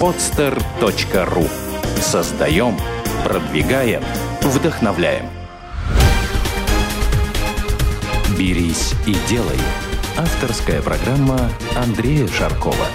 [0.00, 1.48] podster.ru
[2.00, 2.76] Создаем,
[3.24, 4.02] продвигаем,
[4.42, 5.26] вдохновляем.
[8.38, 9.58] «Берись и делай»–
[10.16, 12.86] авторская программа Андрея Шаркова.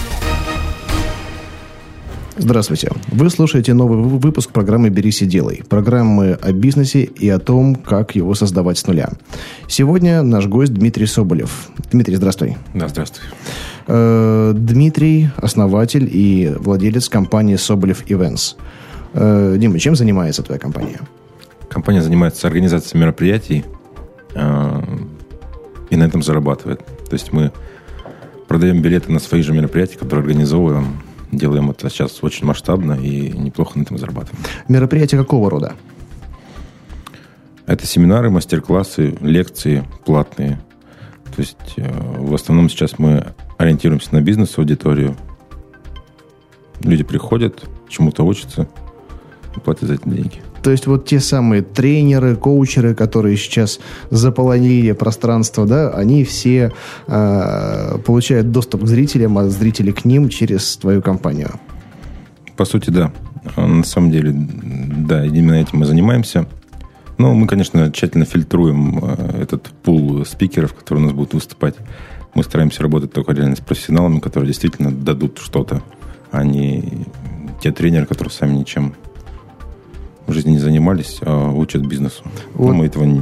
[2.40, 2.90] Здравствуйте.
[3.10, 5.62] Вы слушаете новый выпуск программы «Берись и делай».
[5.68, 9.10] Программы о бизнесе и о том, как его создавать с нуля.
[9.68, 11.70] Сегодня наш гость Дмитрий Соболев.
[11.92, 12.56] Дмитрий, здравствуй.
[12.74, 13.26] Да, здравствуй.
[13.92, 18.56] Э, Дмитрий– основатель и владелец компании «Соболев Events».
[19.14, 21.00] Э, Дима, чем занимается твоя компания?
[21.70, 23.66] Компания занимается организацией мероприятий,
[24.36, 24.82] э,
[25.90, 26.86] и на этом зарабатывает.
[27.10, 27.52] То есть мы
[28.48, 31.02] продаем билеты на свои же мероприятия, которые организовываем.
[31.32, 34.44] Делаем это сейчас очень масштабно и неплохо на этом зарабатываем.
[34.68, 35.74] Мероприятия какого рода?
[37.66, 40.60] Это семинары, мастер-классы, лекции платные.
[41.36, 45.16] То есть в основном сейчас мы ориентируемся на бизнес-аудиторию.
[46.82, 48.68] Люди приходят, чему-то учатся
[49.60, 50.42] платят за это деньги.
[50.64, 53.80] То есть вот те самые тренеры, коучеры, которые сейчас
[54.10, 56.72] заполонили пространство, да, они все
[57.08, 61.52] э, получают доступ к зрителям, а зрители к ним через твою компанию.
[62.58, 63.12] По сути, да.
[63.56, 66.46] На самом деле, да, именно этим мы занимаемся.
[67.18, 71.76] Но мы, конечно, тщательно фильтруем э, этот пул спикеров, которые у нас будут выступать.
[72.34, 75.82] Мы стараемся работать только реально с профессионалами, которые действительно дадут что-то,
[76.32, 77.06] а не
[77.62, 78.94] те тренеры, которые сами ничем
[80.28, 82.24] в жизни не занимались, а учат бизнесу.
[82.54, 82.70] Вот.
[82.70, 83.22] Но мы этого не,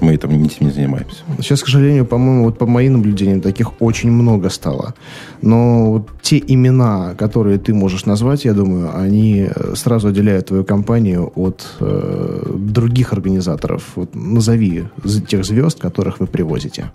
[0.00, 1.22] мы этим не, не занимаемся.
[1.38, 4.94] Сейчас, к сожалению, по-моему, вот по моим наблюдениям, таких очень много стало.
[5.42, 11.32] Но вот те имена, которые ты можешь назвать, я думаю, они сразу отделяют твою компанию
[11.34, 13.82] от э, других организаторов.
[13.96, 14.84] Вот назови
[15.28, 16.90] тех звезд, которых вы привозите.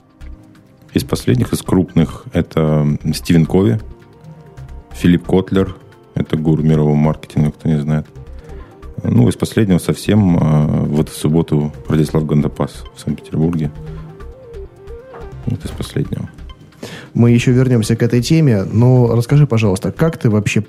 [0.94, 3.80] Из последних, из крупных, это Стивен Кови,
[4.92, 5.76] Филипп Котлер,
[6.16, 8.06] это гуру мирового маркетинга, кто не знает.
[9.04, 13.72] Ну, из последнего совсем а, в субботу Владислав Гандапас в Санкт-Петербурге.
[15.46, 16.30] Вот из последнего.
[17.14, 20.64] Мы еще вернемся к этой теме, но расскажи, пожалуйста, как ты вообще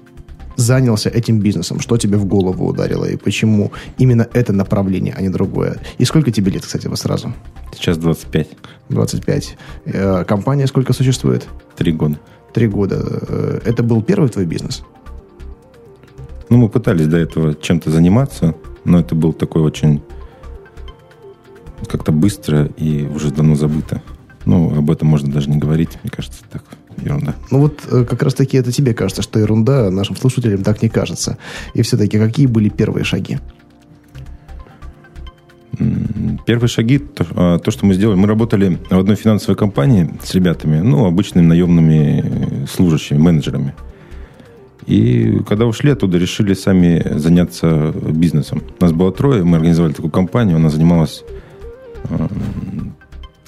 [0.56, 1.80] занялся этим бизнесом?
[1.80, 5.80] Что тебе в голову ударило и почему именно это направление, а не другое?
[5.98, 7.32] И сколько тебе лет, кстати, вот сразу?
[7.74, 8.48] Сейчас 25.
[8.88, 9.56] 25.
[9.86, 11.48] Э, компания сколько существует?
[11.76, 12.18] Три года.
[12.52, 13.00] Три года.
[13.00, 14.82] Э, это был первый твой бизнес?
[16.48, 18.54] Ну, мы пытались до этого чем-то заниматься,
[18.84, 20.02] но это был такой очень
[21.88, 24.02] как-то быстро и уже давно забыто.
[24.44, 26.62] Ну, об этом можно даже не говорить, мне кажется, так
[27.02, 27.34] ерунда.
[27.50, 30.82] Ну вот э, как раз таки это тебе кажется, что ерунда, а нашим слушателям так
[30.82, 31.38] не кажется.
[31.74, 33.38] И все-таки какие были первые шаги?
[36.46, 40.34] Первые шаги, то, а, то, что мы сделали, мы работали в одной финансовой компании с
[40.34, 43.74] ребятами, ну, обычными наемными служащими, менеджерами.
[44.86, 48.62] И когда ушли оттуда, решили сами заняться бизнесом.
[48.80, 51.24] Нас было трое, мы организовали такую компанию, она занималась
[52.04, 52.28] э,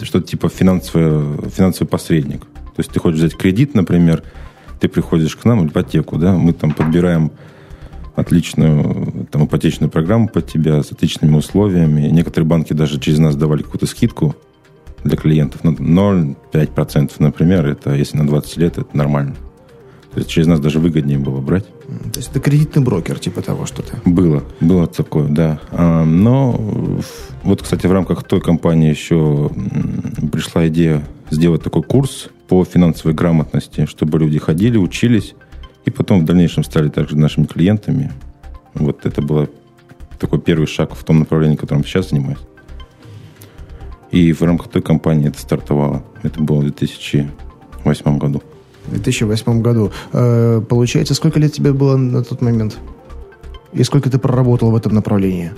[0.01, 2.43] что-то типа финансовый, финансовый посредник.
[2.77, 4.23] То есть ты хочешь взять кредит, например,
[4.81, 7.31] ты приходишь к нам, ипотеку, да, мы там подбираем
[8.17, 12.03] отличную там, ипотечную программу под тебя с отличными условиями.
[12.09, 14.37] Некоторые банки даже через нас давали какую-то скидку
[15.03, 15.63] для клиентов.
[15.63, 19.35] 0,5%, например, это если на 20 лет, это нормально.
[20.13, 21.67] То есть через нас даже выгоднее было брать.
[22.13, 23.99] То есть это кредитный брокер, типа того что-то?
[24.05, 25.59] Было, было такое, да.
[25.73, 27.01] А, но
[27.43, 29.51] вот, кстати, в рамках той компании еще
[30.31, 35.35] пришла идея сделать такой курс по финансовой грамотности, чтобы люди ходили, учились,
[35.85, 38.13] и потом в дальнейшем стали также нашими клиентами.
[38.75, 39.49] Вот это был
[40.19, 42.39] такой первый шаг в том направлении, которым сейчас занимаюсь.
[44.11, 46.05] И в рамках той компании это стартовало.
[46.23, 48.43] Это было в 2008 году.
[48.87, 49.91] В 2008 году.
[50.13, 52.79] Э, получается, сколько лет тебе было на тот момент?
[53.73, 55.53] И сколько ты проработал в этом направлении?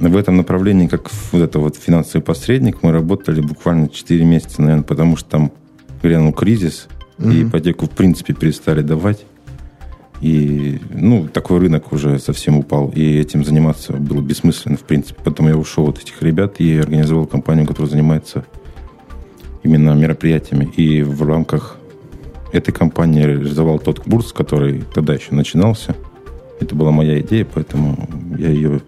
[0.00, 4.82] В этом направлении, как вот это вот финансовый посредник, мы работали буквально 4 месяца, наверное,
[4.82, 5.52] потому что там
[6.02, 6.88] грянул кризис,
[7.18, 7.34] mm-hmm.
[7.34, 9.26] и ипотеку, в принципе, перестали давать.
[10.22, 15.20] И, ну, такой рынок уже совсем упал, и этим заниматься было бессмысленно, в принципе.
[15.22, 18.46] Потом я ушел от этих ребят и организовал компанию, которая занимается
[19.62, 20.64] именно мероприятиями.
[20.76, 21.76] И в рамках
[22.52, 25.94] этой компании реализовал тот курс, который тогда еще начинался.
[26.58, 28.08] Это была моя идея, поэтому
[28.38, 28.80] я ее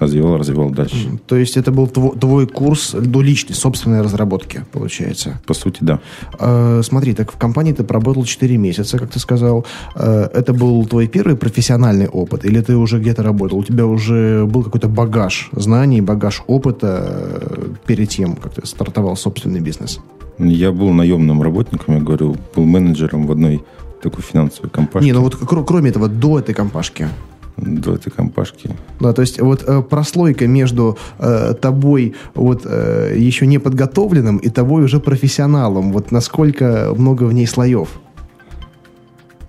[0.00, 1.18] развивал, развивал дальше.
[1.26, 5.40] То есть это был твой, твой курс ну, личной, собственной разработки, получается?
[5.46, 6.00] По сути, да.
[6.38, 9.64] Э, смотри, так в компании ты поработал 4 месяца, как ты сказал.
[9.94, 12.44] Э, это был твой первый профессиональный опыт?
[12.44, 13.58] Или ты уже где-то работал?
[13.58, 19.16] У тебя уже был какой-то багаж знаний, багаж опыта э, перед тем, как ты стартовал
[19.16, 20.00] собственный бизнес?
[20.38, 23.62] Я был наемным работником, я говорю, был менеджером в одной
[24.02, 25.08] такой финансовой компании.
[25.08, 27.08] Не, ну вот кр- кроме этого, до этой компашки.
[27.56, 28.70] До этой компашки.
[29.00, 34.48] Да, то есть вот э, прослойка между э, тобой вот э, еще не подготовленным и
[34.48, 38.00] тобой уже профессионалом, вот насколько много в ней слоев?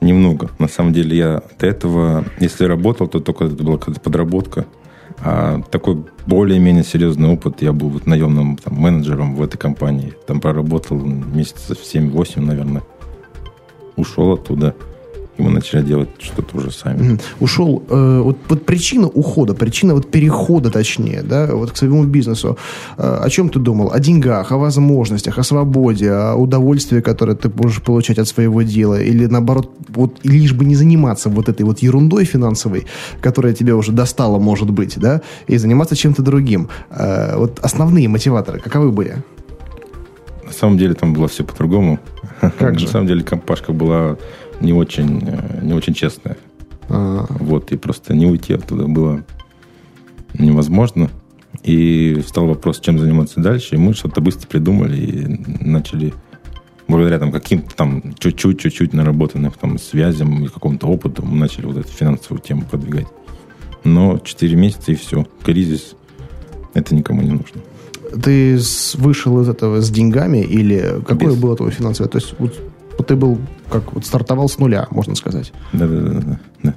[0.02, 0.50] Немного.
[0.60, 4.66] На самом деле я до этого, если работал, то только это была какая-то подработка.
[5.24, 7.62] А такой более-менее серьезный опыт.
[7.62, 10.14] Я был вот наемным там, менеджером в этой компании.
[10.26, 12.82] Там проработал месяцев 7-8, наверное.
[13.96, 14.76] Ушел оттуда
[15.42, 17.02] и мы начали делать что-то уже сами.
[17.02, 17.20] Мгм.
[17.40, 22.58] Ушел, э, вот, вот причина ухода, причина вот перехода, точнее, да, вот к своему бизнесу.
[22.98, 23.92] Э, о чем ты думал?
[23.92, 29.02] О деньгах, о возможностях, о свободе, о удовольствии, которое ты можешь получать от своего дела,
[29.02, 32.86] или наоборот, вот лишь бы не заниматься вот этой вот ерундой финансовой,
[33.22, 36.70] которая тебя уже достала, может быть, да, и заниматься чем-то другим.
[36.90, 39.24] Э, вот основные мотиваторы каковы были?
[40.46, 42.00] На самом деле там было все по-другому.
[42.60, 42.86] Как же?
[42.86, 44.18] На самом деле компашка была
[44.62, 46.38] не очень, э, не очень честная.
[46.90, 49.24] А, Вот, и просто не уйти оттуда было
[50.34, 51.10] невозможно.
[51.64, 53.76] И встал вопрос, чем заниматься дальше.
[53.76, 56.14] И мы что-то быстро придумали и начали,
[56.88, 61.78] благодаря там каким-то там чуть-чуть, чуть-чуть наработанным там связям и какому-то опыту, мы начали вот
[61.78, 63.08] эту финансовую тему продвигать.
[63.84, 65.26] Но 4 месяца и все.
[65.44, 65.96] Кризис.
[66.74, 67.62] Это никому не нужно.
[68.24, 68.60] Ты
[68.96, 71.40] вышел из этого с деньгами или какое Без.
[71.40, 72.10] было твое финансовое?
[72.10, 72.54] То есть вот,
[73.02, 73.38] вот ты был
[73.70, 75.52] как вот стартовал с нуля, можно сказать.
[75.74, 76.40] Да-да-да.
[76.64, 76.74] да.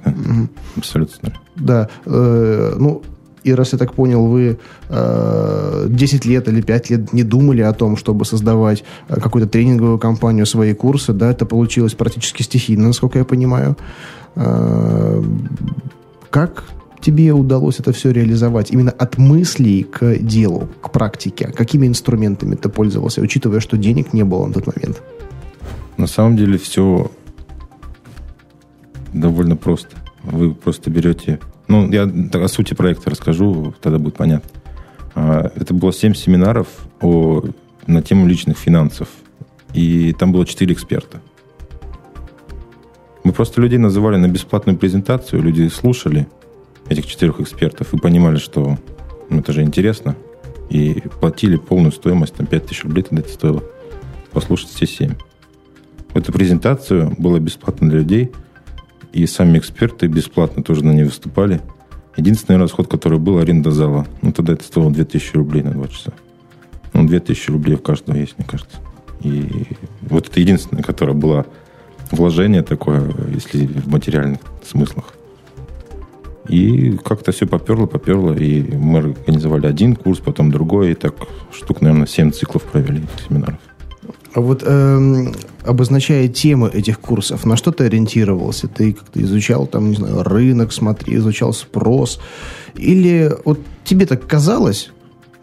[0.75, 1.33] Абсолютно.
[1.55, 1.89] Да.
[2.05, 3.03] э, ну,
[3.43, 4.57] и раз я так понял, вы
[4.89, 9.99] э, 10 лет или 5 лет не думали о том, чтобы создавать э, какую-то тренинговую
[9.99, 13.77] компанию, свои курсы, да, это получилось практически стихийно, насколько я понимаю.
[14.35, 15.23] Э,
[16.31, 16.63] как
[17.01, 18.71] тебе удалось это все реализовать?
[18.71, 21.51] Именно от мыслей к делу, к практике.
[21.55, 25.03] Какими инструментами ты пользовался, учитывая, что денег не было на тот момент?
[25.97, 27.09] На самом деле все
[29.13, 29.95] довольно просто.
[30.23, 31.39] Вы просто берете...
[31.67, 34.49] Ну, я о сути проекта расскажу, тогда будет понятно.
[35.15, 36.67] А, Это было 7 семинаров
[37.01, 37.43] о,
[37.87, 39.07] на тему личных финансов.
[39.73, 41.21] И там было 4 эксперта.
[43.23, 46.27] Мы просто людей называли на бесплатную презентацию, люди слушали
[46.89, 48.77] этих четырех экспертов и понимали, что
[49.29, 50.15] ну, это же интересно.
[50.69, 53.63] И платили полную стоимость, там 5000 рублей тогда это стоило,
[54.31, 55.15] послушать все 7.
[56.25, 58.31] Эту презентацию было бесплатно для людей,
[59.13, 61.61] и сами эксперты бесплатно тоже на ней выступали.
[62.17, 64.07] Единственный расход, который был, аренда зала.
[64.23, 66.13] Ну, тогда это стоило 2000 рублей на 2 часа.
[66.93, 68.77] Ну, 2000 рублей у каждого есть, мне кажется.
[69.21, 69.67] И
[70.01, 71.45] вот это единственное, которое было
[72.09, 75.13] вложение такое, если в материальных смыслах.
[76.49, 81.13] И как-то все поперло, поперло, и мы организовали один курс, потом другой, и так
[81.53, 83.59] штук, наверное, 7 циклов провели семинаров.
[84.33, 88.67] А вот эм, обозначая темы этих курсов, на что ты ориентировался?
[88.67, 92.19] Ты как-то изучал там, не знаю, рынок, смотри, изучал спрос?
[92.75, 94.91] Или вот тебе так казалось,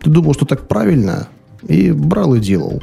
[0.00, 1.28] ты думал, что так правильно,
[1.66, 2.82] и брал и делал?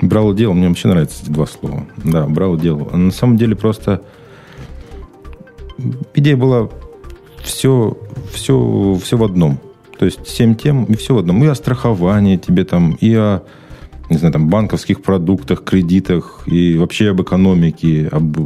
[0.00, 1.86] Брал и делал, мне вообще нравятся эти два слова.
[1.96, 2.88] Да, брал и делал.
[2.92, 4.02] А на самом деле просто
[6.14, 6.68] идея была
[7.42, 7.98] все,
[8.32, 9.58] все, все в одном.
[9.98, 11.42] То есть семь тем и все в одном.
[11.44, 13.42] И о страховании тебе там, и о
[14.10, 18.36] не знаю, там, банковских продуктах, кредитах, и вообще об экономике, об,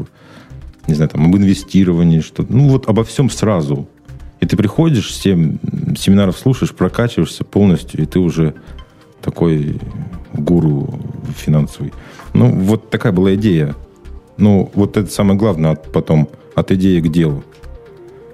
[0.87, 3.89] не знаю, там, об инвестировании, что Ну, вот обо всем сразу.
[4.41, 5.59] И ты приходишь, семь
[5.97, 8.55] семинаров слушаешь, прокачиваешься полностью, и ты уже
[9.21, 9.81] такой
[10.33, 11.01] гуру
[11.37, 11.93] финансовый.
[12.35, 13.75] Ну, вот такая была идея.
[14.37, 17.43] Ну, вот это самое главное от, потом, от идеи к делу.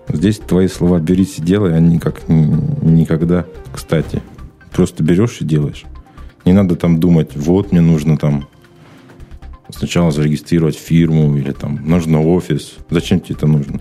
[0.09, 4.23] Здесь твои слова «берись и делай», они как ни- никогда, кстати.
[4.71, 5.85] Просто берешь и делаешь.
[6.45, 8.49] Не надо там думать, вот мне нужно там
[9.71, 12.75] сначала зарегистрировать фирму или там нужно офис.
[12.91, 13.81] Зачем тебе это нужно?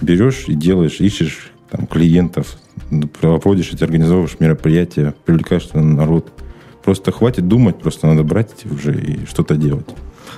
[0.00, 2.56] Берешь и делаешь, ищешь там клиентов,
[3.20, 6.32] проводишь эти, организовываешь мероприятия, привлекаешь народ.
[6.84, 9.88] Просто хватит думать, просто надо брать уже и что-то делать.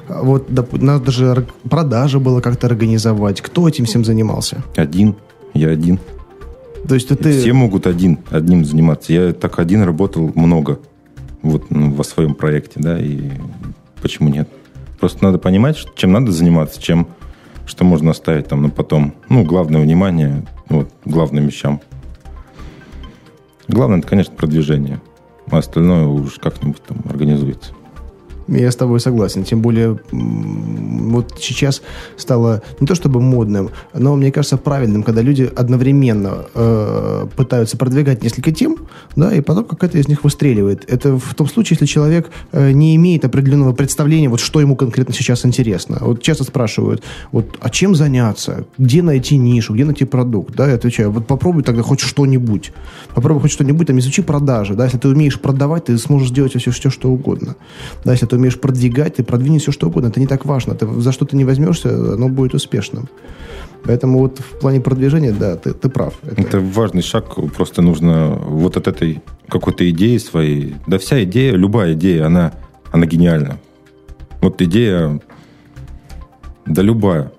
[0.09, 3.41] А Вот доп- надо же продажи было как-то организовать.
[3.41, 4.65] Кто этим всем занимался?
[4.77, 5.15] Один,
[5.55, 6.01] я один.
[6.89, 7.39] То есть ты...
[7.39, 9.13] Все могут один, одним заниматься.
[9.13, 10.81] Я так один работал много
[11.43, 13.31] вот ну, во своем проекте, да, и
[14.03, 14.49] почему нет?
[14.99, 17.09] Просто надо понимать, чем надо заниматься, чем
[17.67, 19.15] что можно оставить там на потом.
[19.29, 21.81] Ну, главное внимание вот, главным вещам.
[23.69, 25.01] Главное, это, конечно, продвижение.
[25.51, 26.80] А остальное уж как-нибудь.
[28.51, 29.45] Я с тобой согласен.
[29.45, 31.83] Тем более, вот сейчас
[32.17, 38.25] стало не то чтобы модным, но, мне кажется, правильным, когда люди одновременно э, пытаются продвигать
[38.25, 38.77] несколько тем,
[39.15, 40.85] да, и потом какая-то из них выстреливает.
[40.89, 45.15] Это в том случае, если человек э, не имеет определенного представления, вот что ему конкретно
[45.15, 45.99] сейчас интересно.
[46.01, 48.65] Вот часто спрашивают, вот, а чем заняться?
[48.79, 49.75] Где найти нишу?
[49.75, 50.57] Где найти продукт?
[50.57, 52.73] Да, я отвечаю, вот попробуй тогда хоть что-нибудь.
[53.15, 56.73] Попробуй хоть что-нибудь, там, изучи продажи, да, если ты умеешь продавать, ты сможешь сделать все,
[56.73, 57.55] все что угодно.
[58.05, 60.09] Да, если ты умеешь продвигать, ты продвинешь все, что угодно.
[60.09, 60.75] Это не так важно.
[60.75, 63.09] Ты, за что ты не возьмешься, оно будет успешным.
[63.85, 66.15] Поэтому вот в плане продвижения, да, ты, ты прав.
[66.23, 66.41] Это...
[66.41, 67.35] это важный шаг.
[67.57, 70.75] Просто нужно вот от этой какой-то идеи своей.
[70.87, 72.53] Да вся идея, любая идея, она,
[72.93, 73.59] она гениальна.
[74.41, 75.21] Вот идея,
[76.67, 77.33] да любая,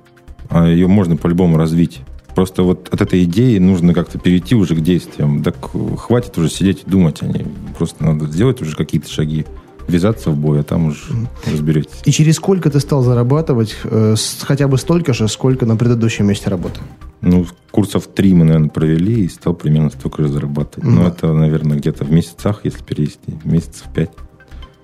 [0.50, 2.02] а ее можно по-любому развить.
[2.36, 5.44] Просто вот от этой идеи нужно как-то перейти уже к действиям.
[5.44, 5.56] Так
[5.98, 7.46] хватит уже сидеть и думать о ней.
[7.78, 9.46] Просто надо сделать уже какие-то шаги
[9.88, 11.02] ввязаться в бой, а там уже
[11.46, 12.02] разберетесь.
[12.06, 16.28] И через сколько ты стал зарабатывать э, с, хотя бы столько же, сколько на предыдущем
[16.28, 16.80] месте работы?
[17.22, 20.90] Ну, курсов три мы, наверное, провели и стал примерно столько же зарабатывать.
[20.90, 20.94] Mm-hmm.
[20.94, 24.12] Но это, наверное, где-то в месяцах, если перевести, месяцев пять.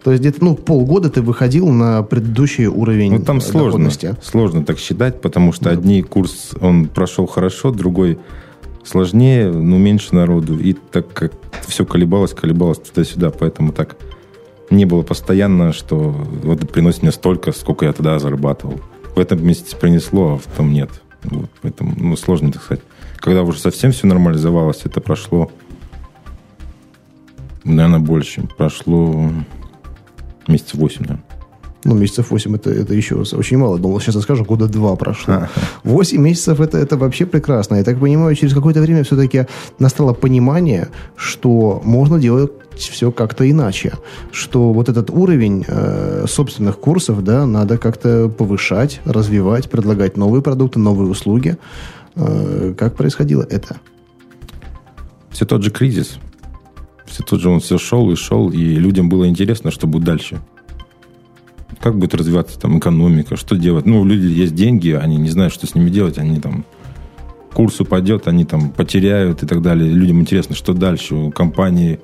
[0.04, 3.90] То есть где-то ну, полгода ты выходил на предыдущий уровень Ну, там сложно,
[4.22, 5.72] сложно так считать, потому что да.
[5.72, 8.18] одни курс, он прошел хорошо, другой
[8.86, 10.58] сложнее, но меньше народу.
[10.60, 11.34] И так как
[11.68, 13.98] все колебалось, колебалось туда-сюда, поэтому так
[14.70, 18.80] не было постоянно, что вот приносит мне столько, сколько я тогда зарабатывал.
[19.16, 20.90] В этом месяце принесло, а в том нет.
[21.24, 22.84] Вот, поэтому ну, сложно так сказать.
[23.18, 25.52] Когда уже совсем все нормализовалось, это прошло,
[27.64, 28.44] наверное, больше.
[28.58, 29.32] Прошло
[30.48, 31.24] месяцев 8, наверное.
[31.84, 33.80] Ну, месяцев 8 это, это еще очень мало.
[33.80, 35.48] Думал, сейчас я скажу, года два прошло.
[35.84, 37.76] 8 месяцев это, это вообще прекрасно.
[37.76, 39.48] Я так понимаю, через какое-то время все-таки
[39.80, 43.94] настало понимание, что можно делать все как-то иначе.
[44.32, 50.80] Что вот этот уровень э, собственных курсов, да, надо как-то повышать, развивать, предлагать новые продукты,
[50.80, 51.58] новые услуги.
[52.16, 53.78] Э, как происходило это?
[55.30, 56.18] Все тот же кризис.
[57.06, 60.42] Все тот же он все шел и шел, и людям было интересно, что будет дальше.
[61.80, 63.86] Как будет развиваться там экономика, что делать?
[63.86, 66.66] Ну, у людей есть деньги, они не знают, что с ними делать, они там
[67.54, 69.92] курс упадет, они там потеряют и так далее.
[69.92, 71.16] Людям интересно, что дальше.
[71.16, 72.00] У компании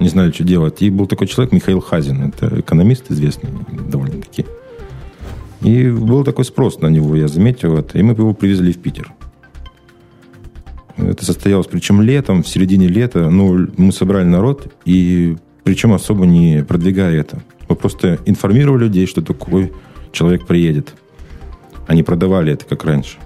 [0.00, 0.82] не знали, что делать.
[0.82, 4.46] И был такой человек, Михаил Хазин, это экономист известный довольно-таки.
[5.60, 9.12] И был такой спрос на него, я заметил это, и мы его привезли в Питер.
[10.96, 16.64] Это состоялось, причем летом, в середине лета, ну, мы собрали народ, и причем особо не
[16.64, 17.42] продвигая это.
[17.68, 19.72] Мы просто информировали людей, что такой
[20.12, 20.94] человек приедет.
[21.86, 23.18] Они продавали это, как раньше.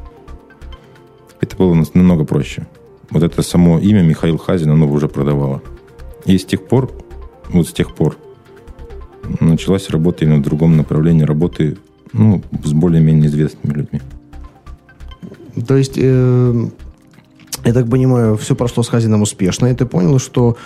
[1.41, 2.67] Это было намного проще.
[3.11, 5.63] Вот это само имя Михаил Хазин, оно уже продавало.
[6.25, 6.93] И с тех пор,
[7.51, 8.17] вот с тех пор,
[9.41, 11.79] началась работа именно в другом направлении работы
[12.13, 14.01] ну, с более-менее известными людьми.
[15.67, 16.67] То есть, э,
[17.65, 20.57] я так понимаю, все прошло с Хазином успешно, и ты понял, что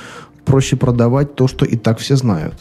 [0.44, 2.54] проще продавать то, что и так все знают.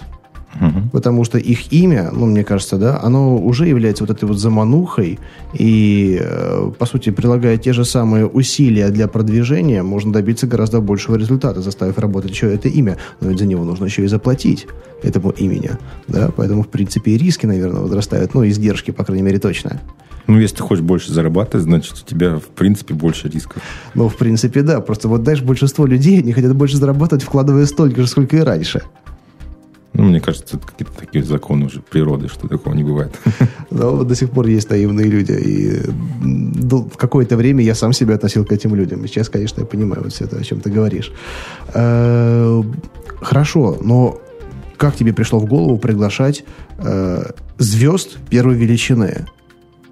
[0.60, 0.90] Угу.
[0.92, 5.20] Потому что их имя, ну, мне кажется, да, оно уже является вот этой вот заманухой,
[5.54, 11.16] и, э, по сути, прилагая те же самые усилия для продвижения, можно добиться гораздо большего
[11.16, 12.98] результата, заставив работать еще это имя.
[13.22, 14.68] Но ведь за него нужно еще и заплатить
[15.04, 15.72] этому имени,
[16.08, 19.82] да, поэтому, в принципе, и риски, наверное, возрастают, ну, издержки, по крайней мере, точно.
[20.28, 23.62] Ну, если ты хочешь больше зарабатывать, значит, у тебя, в принципе, больше рисков.
[23.94, 24.82] Ну, в принципе, да.
[24.82, 28.82] Просто вот, знаешь, большинство людей не хотят больше зарабатывать, вкладывая столько же, сколько и раньше.
[29.96, 33.18] Ну, мне кажется, это какие-то такие законы уже природы, что такого не бывает.
[33.72, 35.32] Но до сих пор есть наивные люди.
[35.32, 35.82] И
[36.22, 39.06] в какое-то время я сам себя относил к этим людям.
[39.06, 41.14] И сейчас, конечно, я понимаю вот все это, о чем ты говоришь.
[41.74, 42.62] Э,
[43.22, 44.20] хорошо, но
[44.76, 46.44] как тебе пришло в голову приглашать
[46.78, 49.28] э, звезд первой величины?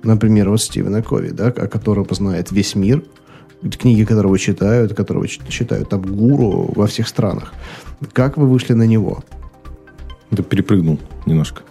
[0.03, 3.03] Например, вот Стивена Кови, да, о котором знает весь мир,
[3.79, 7.53] книги которого читают, которого читают там гуру во всех странах.
[8.11, 9.23] Как вы вышли на него?
[10.31, 11.63] Это перепрыгнул немножко.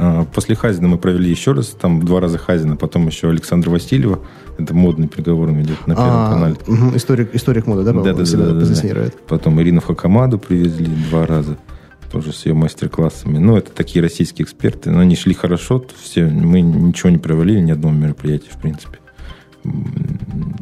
[0.00, 4.20] А, после Хазина мы провели еще раз, там два раза Хазина, потом еще Александра Васильева.
[4.56, 6.56] Это модный приговор идет на Первом а, канале.
[6.68, 7.92] Угу, историк, историк моды, да?
[7.92, 9.10] Да, да, да, да, да.
[9.26, 11.58] Потом Ирину Хакамаду привезли два раза,
[12.12, 13.38] тоже с ее мастер-классами.
[13.38, 17.72] Ну, это такие российские эксперты, но они шли хорошо, все, мы ничего не провалили, ни
[17.72, 18.98] одного мероприятия, в принципе.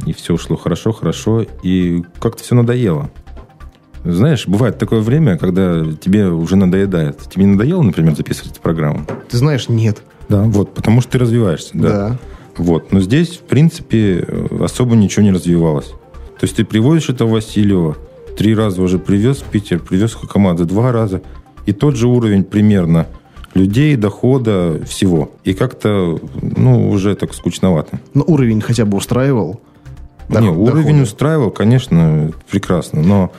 [0.06, 3.10] И все ушло хорошо, хорошо, и как-то все надоело.
[4.12, 7.18] Знаешь, бывает такое время, когда тебе уже надоедает.
[7.30, 9.06] Тебе не надоело, например, записывать эту программу?
[9.28, 10.02] Ты знаешь, нет.
[10.28, 11.88] Да, вот, потому что ты развиваешься, да.
[11.88, 12.18] да.
[12.56, 14.26] Вот, но здесь, в принципе,
[14.60, 15.90] особо ничего не развивалось.
[16.38, 17.96] То есть ты приводишь этого Васильева,
[18.36, 21.22] три раза уже привез в Питер, привез Хакамада два раза,
[21.66, 23.06] и тот же уровень примерно
[23.54, 25.30] людей, дохода, всего.
[25.44, 28.00] И как-то, ну, уже так скучновато.
[28.14, 29.60] Но уровень хотя бы устраивал?
[30.28, 31.02] Не, Доход- уровень дохода?
[31.02, 33.32] устраивал, конечно, прекрасно, но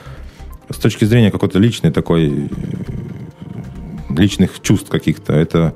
[0.70, 2.50] с точки зрения какой-то личной такой,
[4.10, 5.74] личных чувств каких-то, это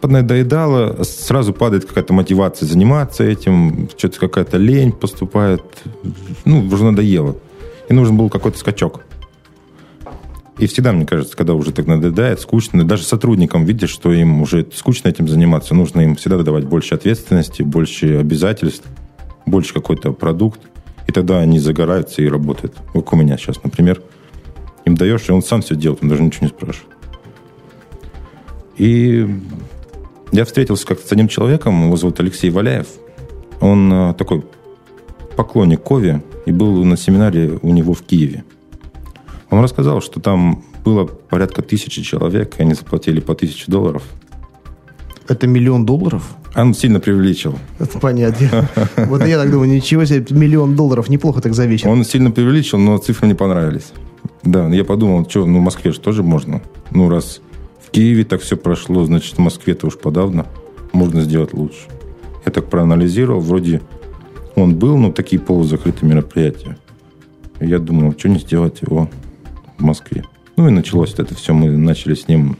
[0.00, 5.62] поднадоедало, сразу падает какая-то мотивация заниматься этим, что-то какая-то лень поступает,
[6.44, 7.36] ну, уже надоело.
[7.88, 9.02] И нужен был какой-то скачок.
[10.58, 14.66] И всегда, мне кажется, когда уже так надоедает, скучно, даже сотрудникам видишь, что им уже
[14.74, 18.86] скучно этим заниматься, нужно им всегда давать больше ответственности, больше обязательств,
[19.46, 20.60] больше какой-то продукт,
[21.08, 22.76] и тогда они загораются и работают.
[22.92, 24.00] Как у меня сейчас, например,
[24.84, 26.96] им даешь, и он сам все делает, он даже ничего не спрашивает.
[28.76, 29.28] И
[30.32, 32.88] я встретился как-то с одним человеком, его зовут Алексей Валяев.
[33.60, 34.44] Он э, такой
[35.36, 38.44] поклонник Кови и был на семинаре у него в Киеве.
[39.50, 44.02] Он рассказал, что там было порядка тысячи человек, и они заплатили по тысяче долларов.
[45.28, 46.22] Это миллион долларов?
[46.54, 47.58] Он сильно преувеличил.
[47.78, 48.68] Это понятно.
[48.96, 51.88] Вот я так думаю, ничего себе, миллион долларов, неплохо так за вечер.
[51.88, 53.92] Он сильно преувеличил, но цифры не понравились.
[54.44, 56.62] Да, я подумал, что, ну, в Москве же тоже можно.
[56.90, 57.40] Ну, раз
[57.80, 60.46] в Киеве так все прошло, значит, в Москве-то уж подавно
[60.92, 61.88] можно сделать лучше.
[62.44, 63.80] Я так проанализировал, вроде
[64.54, 66.76] он был, но такие полузакрытые мероприятия.
[67.60, 69.08] Я думал, что не сделать его
[69.78, 70.24] в Москве.
[70.56, 71.54] Ну и началось это все.
[71.54, 72.56] Мы начали с ним...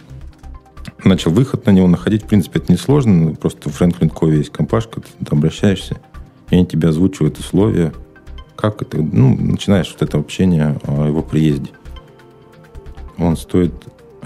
[1.05, 2.23] Начал выход на него находить.
[2.25, 3.35] В принципе, это несложно.
[3.35, 5.99] Просто в Фрэнклин Кове есть компашка, ты обращаешься,
[6.51, 7.93] и они тебе озвучивают условия,
[8.65, 8.97] как это...
[8.99, 11.71] Ну, начинаешь вот это общение о его приезде.
[13.19, 13.75] Он стоит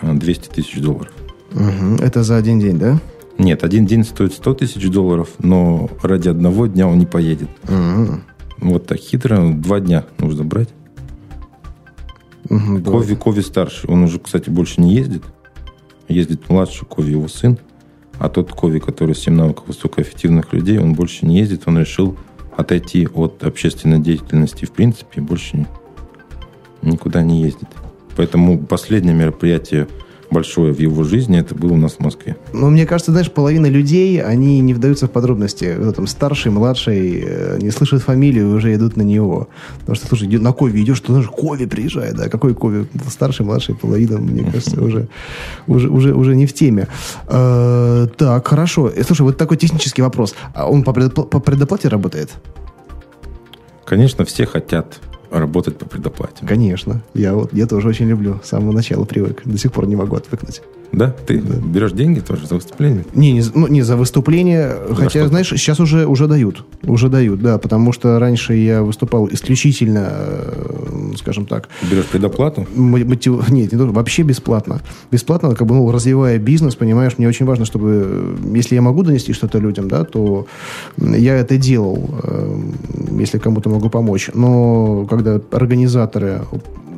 [0.01, 1.13] э, 200 тысяч долларов.
[1.51, 1.97] Мгм.
[1.97, 3.01] Это за один день, да?
[3.37, 7.49] Нет, один день стоит 100 тысяч долларов, но ради одного дня он не поедет.
[7.65, 8.23] Мгм.
[8.59, 9.53] Вот так хитро.
[9.55, 10.69] Два дня нужно брать.
[12.49, 12.91] Да.
[12.91, 13.91] Кови, Кови старший.
[13.91, 15.25] Он уже, кстати, больше не ездит.
[16.09, 17.59] Ездит младший Кови, его сын.
[18.19, 21.63] А тот Кови, который 7 навыков высокоэффективных людей, он больше не ездит.
[21.67, 22.17] Он решил
[22.59, 25.67] отойти от общественной деятельности в принципе больше ни-
[26.83, 27.69] никуда не ездит.
[28.17, 29.87] Поэтому последнее мероприятие
[30.31, 32.37] большое в его жизни, это было у нас в Москве.
[32.53, 35.75] Но мне кажется, знаешь, половина людей, они не вдаются в подробности.
[35.79, 39.49] Кто там старший, младший, э, не слышат фамилию, уже идут на него.
[39.81, 42.87] Потому что, слушай, на Кови идешь, что даже Кови приезжает, да, какой Кови?
[43.09, 45.09] Старший, младший, половина, мне кажется, уже,
[45.67, 46.89] уже, уже, уже не в теме.
[47.29, 48.91] Э, так, хорошо.
[48.95, 50.35] Э, Слушай, вот такой технический вопрос.
[50.55, 52.31] А он по предоплате работает?
[53.85, 56.47] Конечно, все хотят работать по предоплате.
[56.47, 57.03] Конечно.
[57.15, 58.41] Я, вот, я тоже очень люблю.
[58.43, 59.43] С самого начала привык.
[59.45, 60.63] До сих пор не могу отвыкнуть.
[60.93, 61.15] Да?
[61.27, 63.05] Ты берешь деньги тоже за выступление?
[63.15, 65.29] Не, не, за- ну, не за выступление, хотя, что?
[65.29, 66.65] знаешь, сейчас уже, уже дают.
[66.83, 72.67] Уже дают, да, потому что раньше я выступал исключительно, э, скажем так, Берешь предоплату?
[72.75, 74.81] мо- мотив- Нет, не то, вообще бесплатно.
[75.13, 79.03] Бесплатно, как бы, ну, развивая бизнес, понимаешь, мне очень важно, чтобы, э, если я могу
[79.03, 80.47] донести что-то людям, да, то
[80.97, 82.61] я это делал, э,
[83.21, 84.31] если кому-то могу помочь.
[84.35, 86.43] Но когда организаторы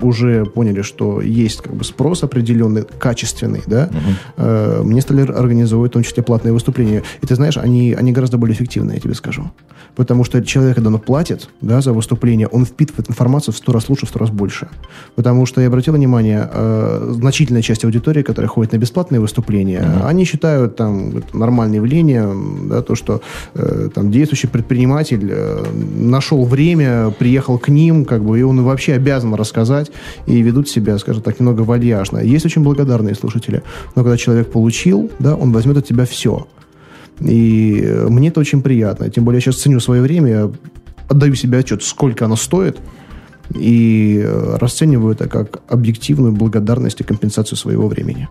[0.02, 3.90] уже поняли, что есть как бы спрос определенный, качественный, да,
[4.36, 7.02] э, мне стали организовывать в том числе платные выступления.
[7.22, 9.50] И ты знаешь, они, они гораздо более эффективны, я тебе скажу.
[9.96, 13.88] Потому что человек, когда он платит да, за выступление, он впитывает информацию в сто раз
[13.88, 14.68] лучше, в сто раз больше.
[15.14, 20.24] Потому что я обратил внимание, э, значительная часть аудитории, которая ходит на бесплатные выступления, они
[20.24, 22.28] считают там нормальное явление,
[22.64, 23.20] да, то, что
[23.54, 25.64] э, там действующий предприниматель э,
[25.96, 29.89] нашел время, приехал к ним, как бы, и он вообще обязан рассказать,
[30.26, 32.18] и ведут себя, скажем так, немного вальяжно.
[32.18, 33.62] Есть очень благодарные слушатели,
[33.96, 36.46] но когда человек получил, да, он возьмет от тебя все.
[37.20, 39.10] И э, мне это очень приятно.
[39.10, 40.50] Тем более я сейчас ценю свое время, я
[41.08, 42.78] отдаю себе отчет, сколько оно стоит,
[43.54, 48.28] и э, расцениваю это как объективную благодарность и компенсацию своего времени.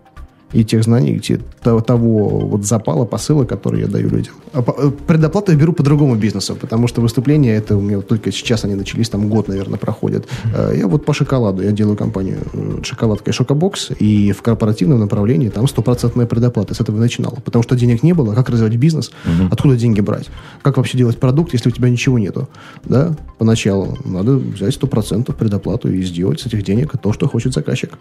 [0.53, 4.33] И тех знаний, те- то- того вот запала, посыла, который я даю людям.
[4.53, 8.07] А э, предоплату я беру по другому бизнесу, потому что выступления, это у меня вот
[8.07, 10.25] только сейчас они начались, там год, наверное, проходят.
[10.55, 14.99] Э, Я вот по шоколаду, я делаю компанию э, шоколадка и шокобокс, и в корпоративном
[14.99, 16.73] направлении там стопроцентная предоплата.
[16.73, 17.37] С этого и начинал.
[17.45, 19.11] Потому что денег не было, как развивать бизнес,
[19.51, 20.29] откуда деньги брать?
[20.63, 22.47] Как вообще делать продукт, если у тебя ничего нету?
[22.85, 27.53] Да, поначалу надо взять сто процентов предоплату и сделать с этих денег то, что хочет
[27.53, 27.91] заказчик.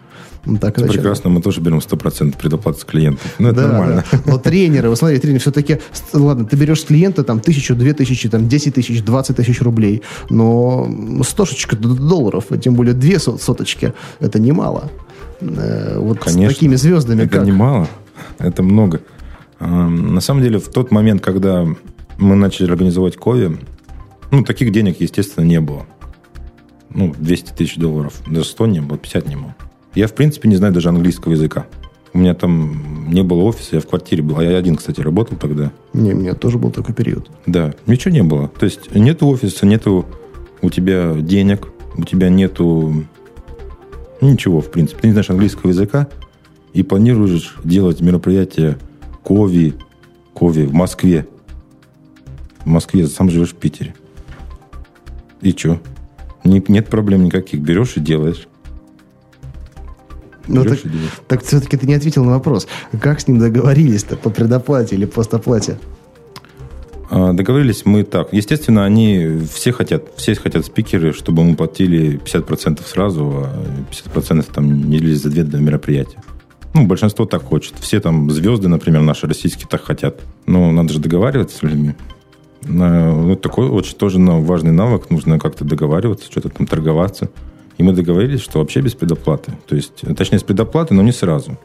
[0.45, 0.83] Ну, Так и.
[0.87, 3.35] Прекрасно, мы тоже берем 100% предоплату с клиентов.
[3.39, 4.03] Ну, это Да, нормально.
[4.11, 4.19] да.
[4.25, 5.79] Но тренеры, вот смотри, тренеры все-таки,
[6.13, 10.01] ладно, ты берешь с клиента там тысячу, две тысячи, там, 10 тысяч, 20 тысяч рублей,
[10.29, 10.89] но
[11.23, 14.89] стошечка д- долларов, а тем более две со- соточки, это немало.
[15.41, 16.49] Э, Вот Конечно.
[16.51, 17.45] с такими звездами Это как?
[17.45, 17.87] немало,
[18.39, 19.01] это много.
[19.59, 21.65] Эм, На самом деле, в тот момент, когда
[22.17, 23.57] мы начали организовать Кови,
[24.31, 25.85] ну, таких денег, естественно, не было.
[26.93, 29.55] Ну, 200 тысяч долларов, даже 100 не было, 50 не было.
[29.95, 31.65] Я, в принципе, не знаю даже английского языка.
[32.13, 34.37] У меня там не было офиса, я в квартире был.
[34.39, 35.71] А я один, кстати, работал тогда.
[35.93, 37.29] Не, у меня тоже был такой период.
[37.45, 38.47] Да, ничего не было.
[38.47, 40.05] То есть нету офиса, нету
[40.61, 43.05] у тебя денег, у тебя нету
[44.21, 45.01] ничего, в принципе.
[45.01, 46.07] Ты не знаешь английского языка
[46.73, 48.77] и планируешь делать мероприятие
[49.23, 49.75] Кови,
[50.33, 51.27] Кови в Москве.
[52.63, 53.93] В Москве, сам живешь в Питере.
[55.41, 55.79] И что?
[56.43, 57.61] Нет проблем никаких.
[57.61, 58.47] Берешь и делаешь.
[60.49, 60.79] Ну, так,
[61.27, 62.67] так все-таки ты не ответил на вопрос.
[62.99, 65.77] Как с ним договорились-то по предоплате или постоплате?
[67.11, 68.33] А, договорились мы так.
[68.33, 74.89] Естественно, они все хотят, все хотят спикеры, чтобы мы платили 50% сразу, а 50% там
[74.89, 76.21] не за две до мероприятия.
[76.73, 77.73] Ну, большинство так хочет.
[77.79, 80.21] Все там звезды, например, наши российские так хотят.
[80.45, 81.95] Но надо же договариваться с людьми.
[82.61, 85.09] Ну, такой очень тоже важный навык.
[85.09, 87.29] Нужно как-то договариваться, что-то там торговаться.
[87.79, 89.53] И мы договорились, что вообще без предоплаты.
[89.65, 91.57] То есть, точнее, с предоплаты, но не сразу.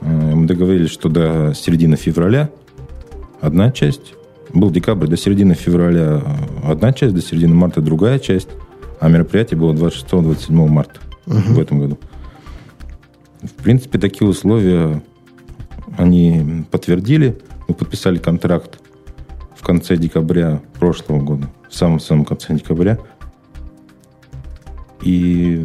[0.00, 2.48] Э, мы договорились, что до середины февраля
[3.40, 4.14] одна часть,
[4.54, 6.22] был декабрь, до середины февраля
[6.62, 8.48] одна часть, до середины марта другая часть,
[9.00, 11.36] а мероприятие было 26-27 марта угу.
[11.36, 11.98] в этом году.
[13.42, 15.02] В принципе, такие условия
[15.98, 17.36] они подтвердили.
[17.66, 18.78] Мы подписали контракт
[19.56, 23.00] в конце декабря прошлого года, в самом-самом конце декабря.
[25.06, 25.64] И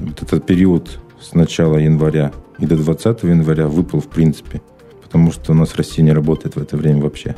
[0.00, 4.62] вот этот период с начала января и до 20 января выпал в принципе,
[5.02, 7.36] потому что у нас Россия не работает в это время вообще.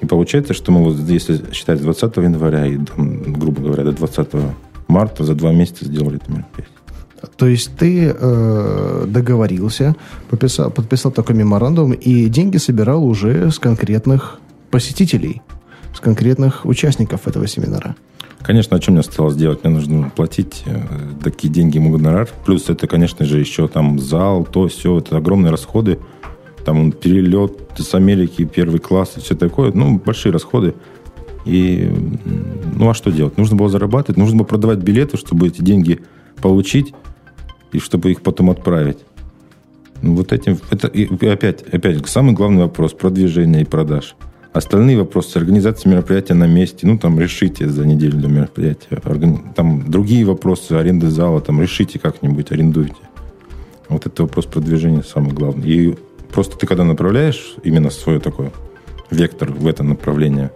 [0.00, 3.92] И получается, что мы вот, если считать с 20 января и, там, грубо говоря, до
[3.92, 4.30] 20
[4.88, 6.76] марта, за два месяца сделали это мероприятие.
[7.36, 9.94] То есть ты э, договорился,
[10.28, 14.40] подписал, подписал такой меморандум, и деньги собирал уже с конкретных
[14.72, 15.40] посетителей,
[15.94, 17.94] с конкретных участников этого семинара.
[18.44, 19.62] Конечно, о чем мне осталось делать?
[19.62, 20.80] Мне нужно платить э,
[21.22, 22.28] такие деньги ему гонорар.
[22.44, 24.98] Плюс это, конечно же, еще там зал, то, все.
[24.98, 25.98] Это огромные расходы
[26.64, 29.72] там перелет с Америки, первый класс и все такое.
[29.72, 30.74] Ну, большие расходы.
[31.44, 31.90] И,
[32.76, 33.36] ну, а что делать?
[33.36, 36.00] Нужно было зарабатывать, нужно было продавать билеты, чтобы эти деньги
[36.40, 36.94] получить
[37.72, 38.98] и чтобы их потом отправить.
[40.02, 44.14] Ну, вот этим, это и опять, опять, самый главный вопрос, продвижение и продаж.
[44.52, 49.00] Остальные вопросы, организация мероприятия на месте, ну, там, решите за неделю до мероприятия.
[49.54, 52.94] Там другие вопросы, аренды зала, там, решите как-нибудь, арендуйте.
[53.88, 55.68] Вот это вопрос продвижения самый главный.
[55.68, 55.94] И
[56.32, 58.52] Просто ты когда направляешь именно свой такой
[59.10, 60.50] вектор в это направление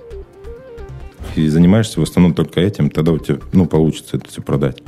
[1.34, 4.82] и занимаешься в основном только этим, тогда у тебя ну, получится это все продать.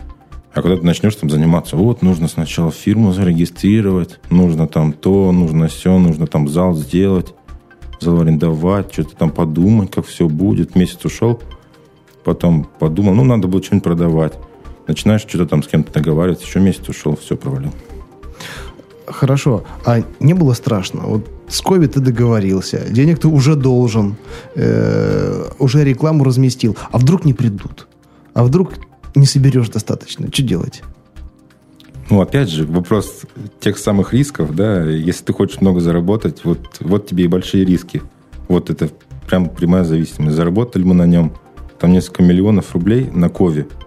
[0.54, 5.68] А когда ты начнешь там заниматься, вот, нужно сначала фирму зарегистрировать, нужно там то, нужно
[5.68, 7.34] все, нужно там зал сделать,
[8.00, 10.74] зал арендовать, что-то там подумать, как все будет.
[10.74, 11.40] Месяц ушел,
[12.24, 14.34] потом подумал, ну, надо будет что-нибудь продавать.
[14.86, 17.72] Начинаешь что-то там с кем-то договариваться, еще месяц ушел, все провалил.
[19.06, 19.64] Хорошо.
[19.84, 21.00] А не было страшно?
[21.00, 24.16] Вот с Кови ты договорился, денег ты уже должен,
[24.54, 26.76] э, уже рекламу разместил.
[26.90, 27.88] А вдруг не придут?
[28.34, 28.72] А вдруг
[29.14, 30.28] не соберешь достаточно?
[30.28, 30.82] Что делать?
[32.10, 33.22] Ну, опять же, вопрос
[33.60, 38.02] тех самых рисков, да, если ты хочешь много заработать, вот, вот тебе и большие риски.
[38.48, 38.88] Вот это
[39.28, 40.36] прям прямая зависимость.
[40.36, 41.32] Заработали мы на нем
[41.78, 43.66] там несколько миллионов рублей на Кове–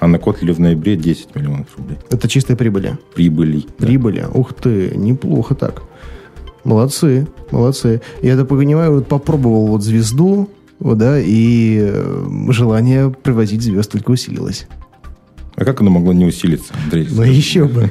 [0.00, 1.98] а на Котле в ноябре 10 миллионов рублей.
[2.10, 2.98] Это чистая прибыли?
[3.14, 3.64] Прибыли.
[3.78, 4.20] Прибыли.
[4.20, 4.28] Да.
[4.28, 5.82] Ух ты, неплохо так.
[6.64, 8.00] Молодцы, молодцы.
[8.22, 14.12] Я это понимаю, вот попробовал вот звезду, вот, да, и э, желание привозить звезд только
[14.12, 14.68] усилилось.
[15.58, 17.08] А как оно могло не усилиться, Андрей?
[17.10, 17.90] Ну, еще бы.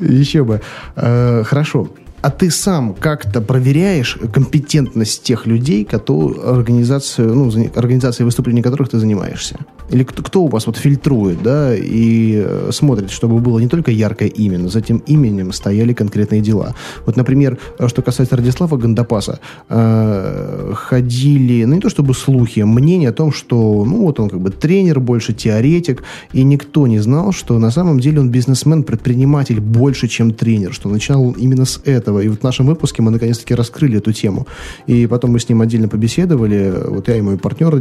[0.00, 0.62] Еще бы.
[0.96, 1.90] Э, хорошо.
[2.22, 8.98] А ты сам как-то проверяешь компетентность тех людей, которые организацию, ну, организацией выступлений которых ты
[8.98, 9.58] занимаешься?
[9.90, 13.90] Или кто, кто у вас вот фильтрует, да, и э, смотрит, чтобы было не только
[13.90, 16.74] яркое имя, но за этим именем стояли конкретные дела.
[17.06, 22.66] Вот, например, э, что касается Радислава Гандапаса, э, ходили, ну не то чтобы слухи, а
[22.66, 27.00] мнение о том, что, ну вот он как бы тренер, больше теоретик, и никто не
[27.00, 31.80] знал, что на самом деле он бизнесмен, предприниматель больше, чем тренер, что начинал именно с
[31.84, 32.20] этого.
[32.20, 34.46] И вот в нашем выпуске мы наконец-таки раскрыли эту тему.
[34.86, 37.76] И потом мы с ним отдельно побеседовали, вот я и мой партнер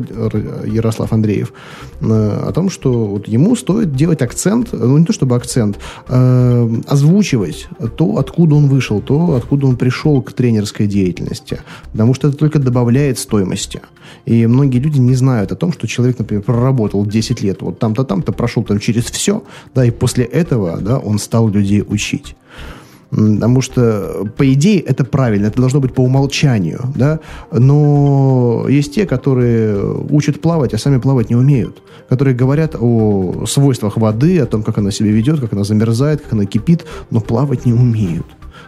[0.65, 1.53] Ярослав Андреев,
[2.01, 7.67] о том, что вот ему стоит делать акцент, ну не то чтобы акцент, э, озвучивать
[7.97, 11.61] то, откуда он вышел, то, откуда он пришел к тренерской деятельности.
[11.91, 13.81] Потому что это только добавляет стоимости.
[14.25, 18.03] И многие люди не знают о том, что человек, например, проработал 10 лет, вот там-то,
[18.03, 19.43] там-то, прошел там через все,
[19.75, 22.35] да, и после этого, да, он стал людей учить.
[23.09, 27.19] Потому что, по идее, это правильно, это должно быть по умолчанию, да,
[27.51, 33.97] но есть те, которые учат плавать, а сами плавать не умеют, которые говорят о свойствах
[33.97, 37.65] воды, о том, как она себя ведет, как она замерзает, как она кипит, но плавать
[37.65, 38.27] не умеют.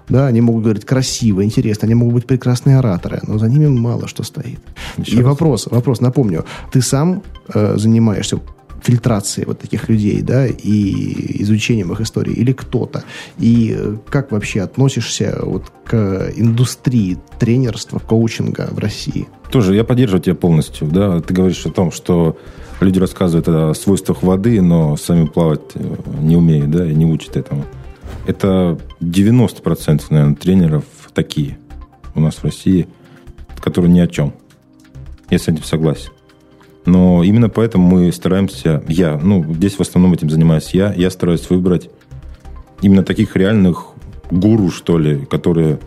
[0.09, 4.07] Да, они могут говорить красиво, интересно, они могут быть прекрасные ораторы, но за ними мало
[4.07, 4.59] что стоит.
[4.97, 5.25] Еще И раз.
[5.25, 7.21] вопрос, вопрос, напомню, ты сам
[7.53, 8.39] э, занимаешься
[8.81, 13.03] фильтрацией вот таких людей, да, и изучением их истории, или кто-то.
[13.37, 19.27] И э, как вообще относишься вот к индустрии тренерства, коучинга в России?
[19.51, 21.19] Тоже я поддерживаю тебя полностью, да.
[21.21, 22.37] Ты говоришь о том, что
[22.79, 27.37] люди рассказывают о свойствах воды, но сами плавать э, не умеют, да, и не учат
[27.37, 27.65] этому.
[28.25, 31.57] Это 90%, наверное, тренеров такие
[32.15, 32.87] у нас в России,
[33.59, 34.33] которые ни о чем.
[35.29, 36.11] Я с этим согласен.
[36.85, 41.49] Но именно поэтому мы стараемся, я, ну, здесь в основном этим занимаюсь я, я стараюсь
[41.49, 41.89] выбрать
[42.81, 43.87] именно таких реальных
[44.31, 45.79] гуру, что ли, которые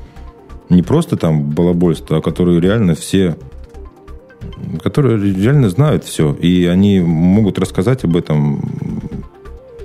[0.68, 3.37] не просто там балабольство, а которые реально все,
[4.83, 8.62] которые реально знают все, и они могут рассказать об этом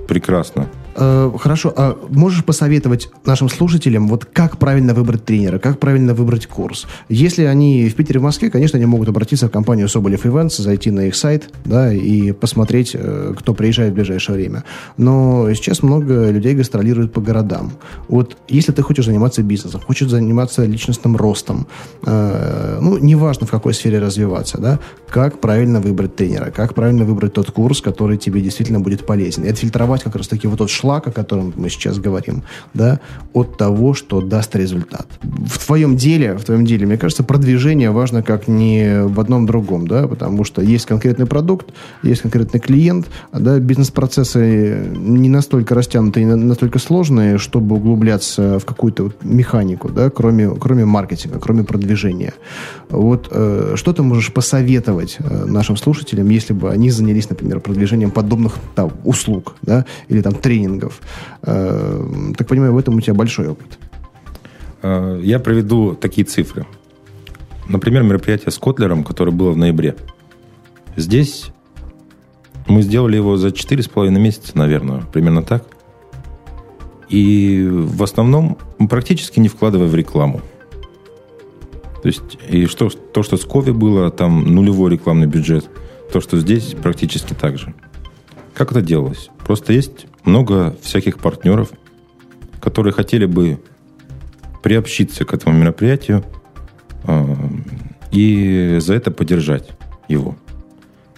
[0.06, 0.68] прекрасно.
[1.00, 6.46] Э, хорошо, а можешь посоветовать нашим слушателям, вот как правильно выбрать тренера, как правильно выбрать
[6.46, 6.86] курс?
[7.08, 10.90] Если они в Питере, в Москве, конечно, они могут обратиться в компанию Соболев Events, зайти
[10.90, 14.64] на их сайт, да, и посмотреть, э, кто приезжает в ближайшее время.
[14.98, 17.72] Но сейчас много людей гастролируют по городам.
[18.08, 21.66] Вот если ты хочешь заниматься бизнесом, хочешь заниматься личностным ростом,
[22.04, 27.32] э, ну, неважно в какой сфере развиваться, да, как правильно выбрать тренера, как правильно выбрать
[27.32, 29.44] тот курс, который тебе действительно будет полезен.
[29.44, 32.42] И отфильтровать как раз-таки вот тот шлак, о котором мы сейчас говорим,
[32.74, 33.00] да,
[33.32, 35.06] от того, что даст результат.
[35.22, 39.86] В твоем деле, в твоем деле, мне кажется, продвижение важно как не в одном другом,
[39.86, 41.68] да, потому что есть конкретный продукт,
[42.02, 49.04] есть конкретный клиент, да, бизнес-процессы не настолько растянутые, не настолько сложные, чтобы углубляться в какую-то
[49.04, 52.34] вот механику, да, кроме, кроме маркетинга, кроме продвижения.
[52.88, 58.10] Вот э, что ты можешь посоветовать э, нашим слушателям, если бы они занялись, например, продвижением
[58.10, 61.00] подобных там, услуг, да, или там тренингов, тренингов.
[61.42, 63.78] Э, так понимаю, в этом у тебя большой опыт.
[64.82, 66.66] Э, я приведу такие цифры.
[67.68, 69.96] Например, мероприятие с Котлером, которое было в ноябре.
[70.96, 71.46] Здесь
[72.66, 75.64] мы сделали его за 4,5 месяца, наверное, примерно так.
[77.08, 78.56] И в основном
[78.88, 80.40] практически не вкладывая в рекламу.
[82.02, 85.68] То есть, и что, то, что с Кови было, там нулевой рекламный бюджет,
[86.12, 87.74] то, что здесь практически так же.
[88.54, 89.30] Как это делалось?
[89.46, 91.70] Просто есть много всяких партнеров,
[92.60, 93.60] которые хотели бы
[94.62, 96.24] приобщиться к этому мероприятию
[97.04, 97.24] э,
[98.10, 99.70] и за это поддержать
[100.08, 100.36] его.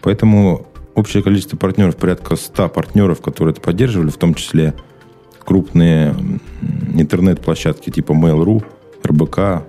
[0.01, 4.75] Поэтому общее количество партнеров, порядка 100 партнеров, которые это поддерживали, в том числе
[5.45, 6.15] крупные
[6.95, 8.65] интернет-площадки типа Mail.ru,
[9.05, 9.67] РБК,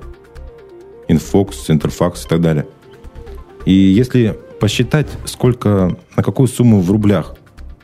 [1.07, 2.67] Infox, Интерфакс и так далее.
[3.65, 7.35] И если посчитать, сколько, на какую сумму в рублях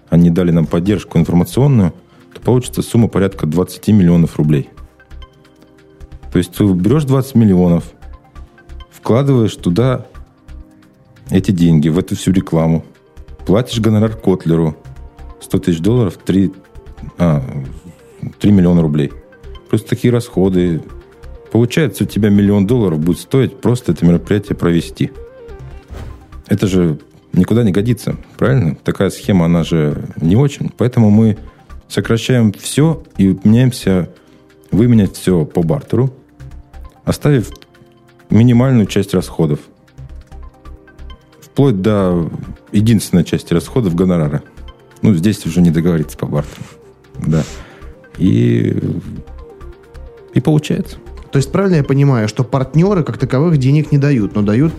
[0.10, 1.94] они дали нам поддержку информационную,
[2.34, 4.70] то получится сумма порядка 20 миллионов рублей.
[6.32, 7.86] То есть ты берешь 20 миллионов,
[8.92, 10.06] вкладываешь туда
[11.30, 12.86] эти деньги, в эту всю рекламу,
[13.46, 14.76] платишь гонорар Котлеру
[15.42, 16.52] 100 тысяч долларов, 3,
[17.18, 17.44] а,
[18.40, 19.12] 3 миллиона рублей.
[19.70, 20.82] Просто такие расходы.
[21.52, 25.12] Получается, у тебя миллион долларов будет стоить просто это мероприятие провести.
[26.48, 27.00] Это же
[27.34, 28.76] никуда не годится, правильно?
[28.76, 30.72] Такая схема, она же не очень.
[30.78, 31.38] Поэтому мы
[31.88, 34.10] сокращаем все и меняемся,
[34.72, 36.14] выменять все по бартеру,
[37.04, 37.52] оставив
[38.30, 39.60] минимальную часть расходов.
[41.42, 42.30] Вплоть до
[42.72, 44.44] единственной части расходов гонорара.
[45.02, 46.64] Ну, здесь уже не договориться по бартеру.
[47.26, 47.44] Да.
[48.18, 48.78] И,
[50.34, 50.98] и получается.
[51.32, 54.74] То есть правильно я понимаю, что партнеры как таковых денег не дают, но дают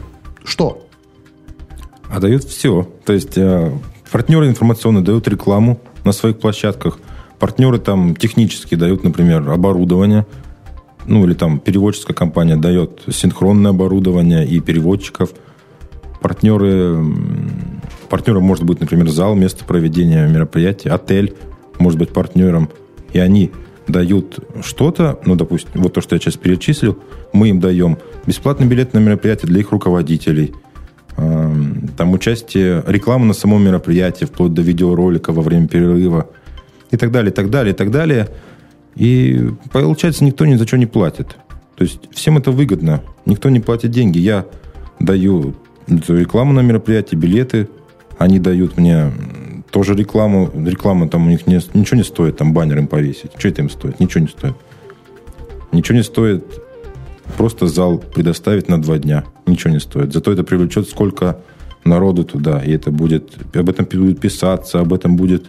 [0.44, 0.86] что?
[2.10, 2.88] А дают все.
[3.04, 3.72] То есть э,
[4.10, 6.98] партнеры информационные дают рекламу на своих площадках,
[7.38, 10.26] партнеры там технически дают, например, оборудование,
[11.06, 15.30] ну или там переводческая компания дает синхронное оборудование и переводчиков.
[16.20, 17.02] Партнеры,
[18.10, 21.34] партнером может быть, например, зал, место проведения мероприятия, отель
[21.78, 22.68] может быть партнером,
[23.12, 23.52] и они
[23.88, 26.98] дают что-то, ну, допустим, вот то, что я сейчас перечислил,
[27.32, 30.52] мы им даем бесплатный билет на мероприятие для их руководителей–
[31.96, 36.28] там участие, реклама на самом мероприятии, вплоть до видеоролика во время перерыва
[36.90, 38.28] и так далее, и так далее, и так далее.
[38.96, 41.36] И получается, никто ни за что не платит.
[41.76, 43.02] То есть всем это выгодно.
[43.26, 44.18] Никто не платит деньги.
[44.18, 44.46] Я
[44.98, 45.54] даю
[45.86, 47.68] рекламу на мероприятии, билеты.
[48.18, 49.12] Они дают мне
[49.70, 50.50] тоже рекламу.
[50.54, 53.32] Реклама там у них не, ничего не стоит, там баннер им повесить.
[53.36, 54.00] Что это им стоит?
[54.00, 54.54] Ничего не стоит.
[55.72, 56.44] Ничего не стоит
[57.36, 59.24] просто зал предоставить на два дня.
[59.46, 60.12] Ничего не стоит.
[60.12, 61.40] Зато это привлечет сколько
[61.84, 62.62] народу туда.
[62.62, 63.36] И это будет...
[63.54, 65.46] Об этом будет писаться, об этом будет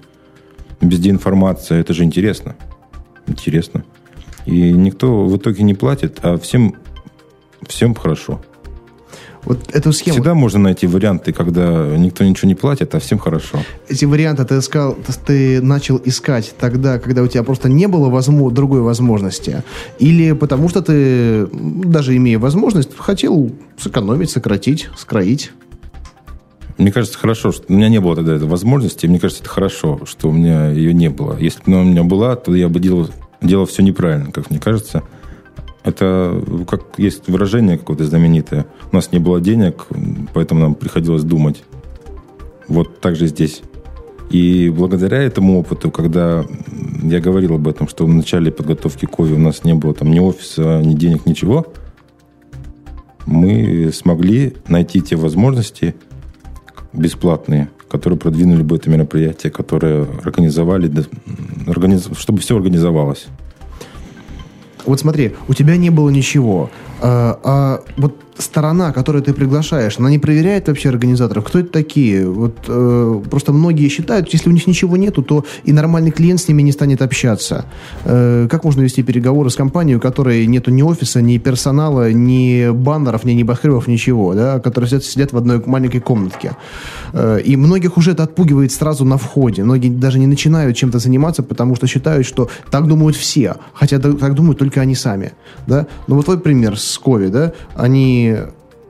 [0.81, 1.79] везде информация.
[1.79, 2.55] Это же интересно.
[3.27, 3.83] Интересно.
[4.45, 6.75] И никто в итоге не платит, а всем,
[7.67, 8.41] всем хорошо.
[9.43, 10.15] Вот эту схему...
[10.15, 13.59] Всегда можно найти варианты, когда никто ничего не платит, а всем хорошо.
[13.89, 18.55] Эти варианты ты искал, ты начал искать тогда, когда у тебя просто не было возможно,
[18.55, 19.63] другой возможности?
[19.99, 25.51] Или потому что ты, даже имея возможность, хотел сэкономить, сократить, скроить?
[26.77, 29.05] Мне кажется, хорошо, что у меня не было тогда этой возможности.
[29.05, 31.37] Мне кажется, это хорошо, что у меня ее не было.
[31.37, 33.09] Если бы она у меня была, то я бы делал,
[33.41, 35.03] делал все неправильно, как мне кажется.
[35.83, 38.65] Это как есть выражение какое-то знаменитое.
[38.91, 39.87] У нас не было денег,
[40.33, 41.63] поэтому нам приходилось думать.
[42.67, 43.61] Вот так же здесь.
[44.29, 46.45] И благодаря этому опыту, когда
[47.01, 50.19] я говорил об этом, что в начале подготовки КОВИ у нас не было там ни
[50.19, 51.65] офиса, ни денег, ничего,
[53.25, 55.95] мы смогли найти те возможности
[56.93, 60.89] бесплатные, которые продвинули бы это мероприятие, которые организовали,
[62.17, 63.27] чтобы все организовалось.
[64.85, 66.69] Вот смотри, у тебя не было ничего.
[67.01, 72.27] А, а вот сторона, которую ты приглашаешь, она не проверяет вообще организаторов, кто это такие?
[72.27, 76.47] Вот э, просто многие считают, если у них ничего нету, то и нормальный клиент с
[76.47, 77.65] ними не станет общаться.
[78.05, 82.69] Э, как можно вести переговоры с компанией, у которой нету ни офиса, ни персонала, ни
[82.71, 86.55] баннеров, ни небоскребов, ничего, да, которые сидят, сидят в одной маленькой комнатке.
[87.13, 89.63] Э, и многих уже это отпугивает сразу на входе.
[89.63, 94.33] Многие даже не начинают чем-то заниматься, потому что считают, что так думают все, хотя так
[94.33, 95.33] думают только они сами,
[95.67, 95.85] да.
[96.07, 98.35] Ну вот твой пример с Кови, да, они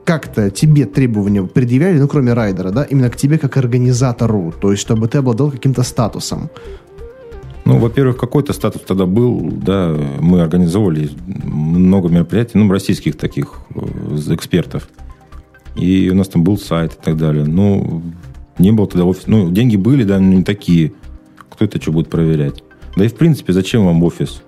[0.04, 4.82] как-то тебе требования предъявляли, ну, кроме райдера, да, именно к тебе как организатору, то есть,
[4.82, 6.50] чтобы ты обладал каким-то статусом?
[7.64, 14.34] Ну, во-первых, какой-то статус тогда был, да, мы организовывали много мероприятий, ну, российских таких э,
[14.34, 14.88] экспертов.
[15.76, 17.44] И у нас там был сайт и так далее.
[17.44, 18.02] Ну,
[18.58, 19.30] не было тогда офиса.
[19.30, 20.92] Ну, деньги были, да, но не такие.
[21.50, 22.64] Кто это что будет проверять?
[22.96, 24.42] Да и, в принципе, зачем вам офис?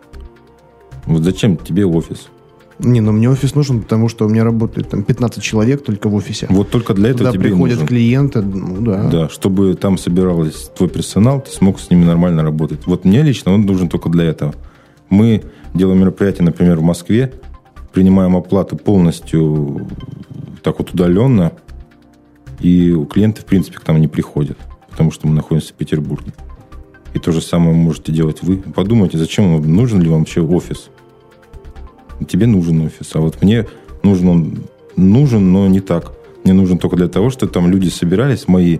[1.06, 2.28] Вот зачем тебе офис?
[2.78, 6.14] Не, ну мне офис нужен, потому что у меня работает там 15 человек только в
[6.14, 6.46] офисе.
[6.50, 7.86] Вот только для этого Туда тебе приходят нужен.
[7.88, 9.08] клиенты, ну да.
[9.08, 12.86] Да, чтобы там собирался твой персонал, ты смог с ними нормально работать.
[12.86, 14.54] Вот мне лично он нужен только для этого.
[15.08, 17.32] Мы делаем мероприятие, например, в Москве,
[17.92, 19.86] принимаем оплату полностью
[20.62, 21.52] так вот удаленно,
[22.60, 24.58] и клиенты, в принципе, к нам не приходят,
[24.90, 26.32] потому что мы находимся в Петербурге.
[27.12, 28.56] И то же самое можете делать вы.
[28.56, 30.90] Подумайте, зачем вам, нужен ли вам вообще офис?
[32.28, 33.10] Тебе нужен офис.
[33.14, 33.66] А вот мне
[34.02, 34.58] нужен он
[34.96, 36.12] нужен, но не так.
[36.44, 38.78] Мне нужен только для того, что там люди собирались, мои,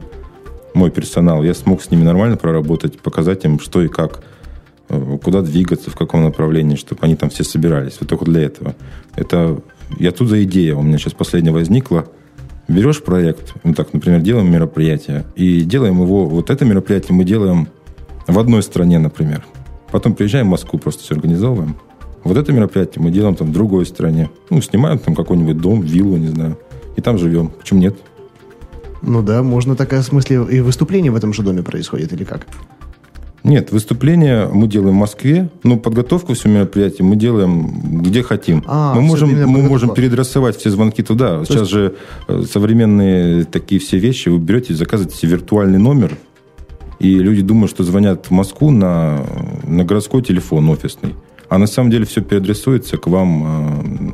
[0.75, 4.23] мой персонал, я смог с ними нормально проработать, показать им, что и как,
[4.90, 7.97] э, куда двигаться, в каком направлении, чтобы они там все собирались.
[8.01, 8.75] Вот только для этого.
[9.16, 9.61] Это
[9.99, 12.07] я тут за идея у меня сейчас последняя возникла.
[12.66, 17.68] Берешь проект, ну так, например, делаем мероприятие, и делаем его, вот это мероприятие мы делаем
[18.27, 19.44] в одной стране, например.
[19.90, 21.77] Потом приезжаем в Москву, просто все организовываем.
[22.25, 24.31] Вот это мероприятие мы делаем там в другой стране.
[24.51, 26.59] Ну, снимаем там какой-нибудь дом, виллу, не знаю.
[26.97, 27.49] И там живем.
[27.49, 27.97] Почему нет?
[29.03, 32.47] Ну да, можно такая в смысле и выступление в этом же доме происходит или как?
[33.43, 38.65] Нет, выступление мы делаем в Москве, но подготовку всего мероприятия мы делаем где хотим.
[38.67, 39.69] А, мы можем, мы подготовка.
[39.69, 41.45] можем переадресовать все звонки туда.
[41.45, 44.31] Сейчас же э, современные такие все вещи.
[44.31, 46.17] Вы берете, заказываете себе виртуальный номер,
[47.01, 49.27] и люди думают, что звонят в Москву на,
[49.65, 51.15] на городской телефон офисный.
[51.55, 54.13] А на самом деле все переадресуется к вам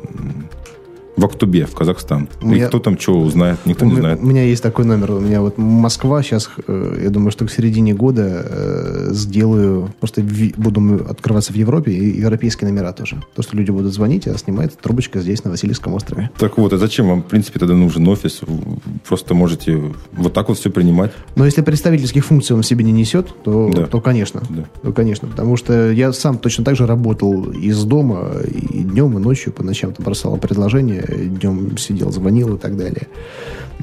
[1.17, 2.29] в Актубе, в Казахстан.
[2.41, 4.19] Меня- И кто там что узнает, никто у, не знает.
[4.21, 5.11] у меня есть такой номер.
[5.11, 10.23] У меня вот Москва сейчас, э, я думаю, что к середине года э, сделаю, просто
[10.57, 13.21] буду открываться в Европе и европейские номера тоже.
[13.35, 16.29] То, что люди будут звонить, а снимает трубочка здесь, на Васильевском острове.
[16.39, 18.41] Так вот, а зачем вам, в принципе, тогда нужен офис?
[19.07, 19.81] Просто можете
[20.13, 21.11] вот так вот все принимать.
[21.35, 23.85] Но если представительских функций он в себе не несет, то, Да.
[23.87, 24.41] то конечно.
[24.49, 24.65] Да.
[24.81, 25.27] То, конечно.
[25.27, 29.63] Потому что я сам точно так же работал из дома и днем, и ночью, по
[29.63, 33.07] ночам там бросал предложения, днем сидел, звонил и так далее.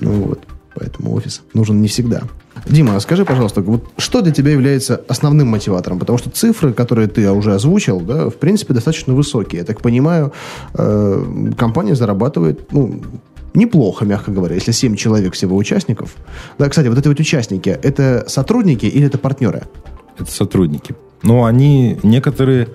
[0.00, 0.40] Ну вот.
[0.74, 2.22] Поэтому офис нужен не всегда.
[2.66, 5.98] Дима, скажи, пожалуйста, вот что для тебя является основным мотиватором?
[5.98, 9.60] Потому что цифры, которые ты уже озвучил, да, в принципе, достаточно высокие.
[9.60, 10.32] Я так понимаю,
[10.74, 13.02] э, компания зарабатывает, ну,
[13.54, 16.14] неплохо, мягко говоря, если 7 человек всего участников.
[16.58, 19.62] Да, кстати, вот эти вот участники, это сотрудники или это партнеры?
[20.18, 20.94] Это сотрудники.
[21.22, 22.68] Но они, некоторые,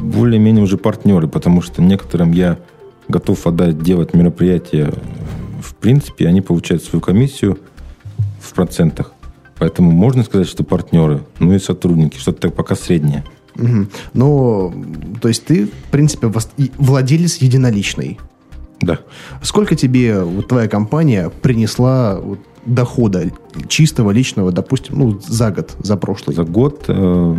[0.00, 2.58] более-менее уже партнеры, потому что некоторым я
[3.12, 4.92] готов отдать делать мероприятия.
[5.60, 7.58] В принципе, они получают свою комиссию
[8.40, 9.12] в процентах.
[9.58, 13.24] Поэтому можно сказать, что партнеры, ну и сотрудники, что-то так пока среднее.
[13.56, 13.86] Угу.
[14.14, 14.74] Но,
[15.20, 16.32] то есть ты, в принципе,
[16.78, 18.18] владелец единоличный.
[18.80, 18.98] Да.
[19.42, 23.30] Сколько тебе вот, твоя компания принесла вот, дохода
[23.68, 26.34] чистого, личного, допустим, ну, за год, за прошлый?
[26.34, 27.36] За год э,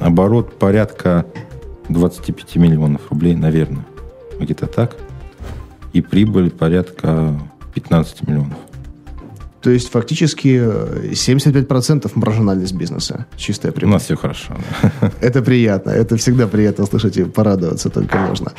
[0.00, 1.24] оборот порядка
[1.88, 3.86] 25 миллионов рублей, наверное.
[4.38, 4.96] Где-то так.
[5.92, 7.38] И прибыль порядка
[7.74, 8.58] 15 миллионов.
[9.60, 13.26] То есть фактически 75% э, маржинальность бизнеса.
[13.36, 13.90] Чистая прибыль.
[13.90, 14.56] У нас все хорошо.
[15.20, 15.90] Это приятно.
[15.90, 18.52] Это всегда приятно слышать и порадоваться только можно.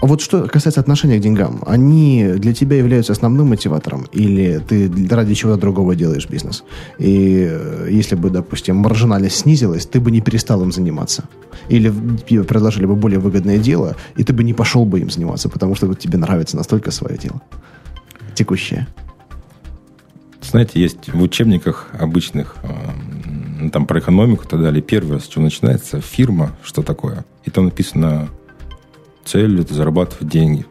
[0.00, 4.88] А вот что касается отношения к деньгам, они для тебя являются основным мотиватором или ты
[5.10, 6.62] ради чего-то другого делаешь бизнес?
[6.98, 11.24] И э, если бы, допустим, маржинальность снизилась, ты бы не перестал им заниматься?
[11.68, 11.92] Или
[12.28, 15.74] тебе предложили бы более выгодное дело, и ты бы не пошел бы им заниматься, потому
[15.74, 17.42] что вот тебе нравится настолько свое дело?
[18.34, 18.86] Текущее.
[20.42, 24.80] Знаете, есть в учебниках обычных э, там про экономику и так далее.
[24.80, 27.24] Первое, с чего начинается, фирма, что такое.
[27.44, 28.28] И там написано
[29.28, 30.64] цель– это зарабатывать деньги.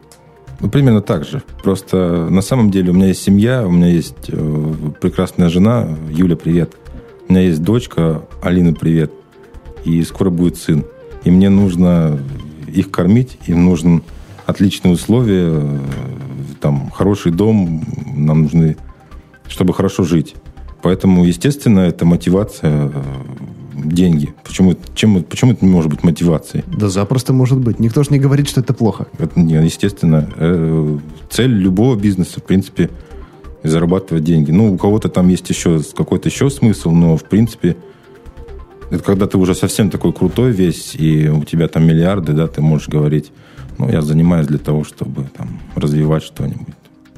[0.60, 1.42] Ну, примерно так же.
[1.62, 6.36] Просто на самом деле у меня есть семья, у меня есть э, прекрасная жена, Юля,
[6.36, 6.74] привет.
[7.28, 9.12] У меня есть дочка, Алина, привет.
[9.84, 10.84] И скоро будет сын.
[11.24, 12.18] И мне нужно
[12.66, 14.02] их кормить, им нужны
[14.46, 15.78] отличные условия, э,
[16.60, 18.76] там, хороший дом, нам нужны,
[19.46, 20.34] чтобы хорошо жить.
[20.82, 23.02] Поэтому, естественно, это мотивация э,
[23.84, 24.34] деньги.
[24.44, 26.64] Почему, чем, почему это не может быть мотивацией?
[26.66, 27.78] Да запросто может быть.
[27.78, 29.06] Никто же не говорит, что это плохо.
[29.18, 30.28] Это, естественно.
[30.36, 30.98] Э,
[31.30, 32.90] цель любого бизнеса, в принципе,
[33.62, 34.50] зарабатывать деньги.
[34.50, 37.76] Ну, у кого-то там есть еще какой-то еще смысл, но, в принципе,
[38.90, 42.60] это когда ты уже совсем такой крутой весь, и у тебя там миллиарды, да, ты
[42.60, 43.32] можешь говорить,
[43.76, 46.74] ну, я занимаюсь для того, чтобы там развивать что-нибудь,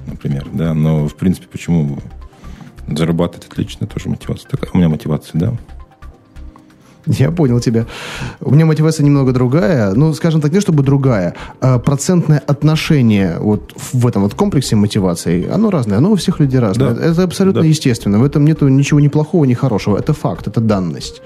[0.07, 0.75] например, да.
[0.75, 1.99] Но, в принципе, почему
[2.89, 4.49] зарабатывать отлично, тоже мотивация.
[4.49, 5.55] Такая у меня мотивация, да.
[7.07, 7.87] Я понял тебя.
[8.41, 9.93] У меня мотивация немного другая.
[9.95, 11.35] Ну, скажем так, не чтобы другая.
[11.61, 15.99] А процентное отношение вот в этом вот комплексе мотивации, оно разное.
[15.99, 16.95] Оно у всех людей разное.
[16.95, 17.05] Да.
[17.05, 17.67] Это абсолютно да.
[17.67, 18.19] естественно.
[18.19, 19.99] В этом нету ничего ни плохого, ни хорошего.
[19.99, 21.23] Это факт, это данность.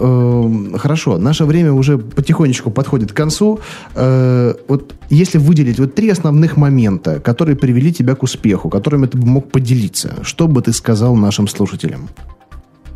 [0.00, 3.60] Эм, хорошо, наше время уже потихонечку подходит к концу.
[3.94, 9.18] Э, вот если выделить вот три основных момента, которые привели тебя к успеху, которыми ты
[9.18, 12.08] бы мог поделиться, что бы ты сказал нашим слушателям?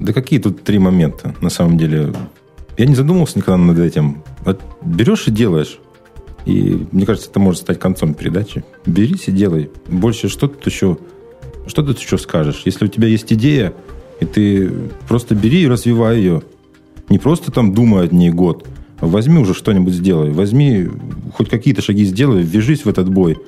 [0.03, 2.13] Да какие тут три момента, на самом деле?
[2.77, 4.25] Я не задумывался никогда над этим.
[4.45, 5.79] Вот берешь и делаешь.
[6.45, 8.65] И мне кажется, это может стать концом передачи.
[8.85, 9.71] Берись и делай.
[9.87, 10.99] Больше что тут еще,
[11.69, 12.63] что тут еще скажешь?
[12.65, 13.75] Если у тебя есть идея,
[14.19, 14.73] и ты
[15.07, 16.43] просто бери и развивай ее.
[17.09, 18.67] Не просто там думай о ней год.
[19.01, 20.31] Возьми уже что-нибудь сделай.
[20.31, 20.89] Возьми,
[21.33, 23.39] хоть какие-то шаги сделай, ввяжись в этот бой.